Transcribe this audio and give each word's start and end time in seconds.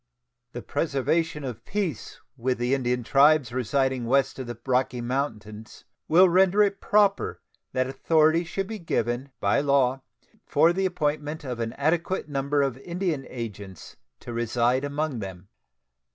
The 0.53 0.63
preservation 0.63 1.43
of 1.43 1.63
peace 1.63 2.19
with 2.35 2.57
the 2.57 2.73
Indian 2.73 3.03
tribes 3.03 3.51
residing 3.53 4.05
west 4.07 4.39
of 4.39 4.47
the 4.47 4.57
Rocky 4.65 4.99
Mountains 4.99 5.83
will 6.07 6.27
render 6.27 6.63
it 6.63 6.81
proper 6.81 7.39
that 7.73 7.85
authority 7.85 8.43
should 8.43 8.65
be 8.65 8.79
given 8.79 9.29
by 9.39 9.61
law 9.61 10.01
for 10.43 10.73
the 10.73 10.87
appointment 10.87 11.43
of 11.43 11.59
an 11.59 11.73
adequate 11.73 12.27
number 12.27 12.63
of 12.63 12.79
Indian 12.79 13.27
agents 13.29 13.95
to 14.21 14.33
reside 14.33 14.83
among 14.83 15.19
them. 15.19 15.49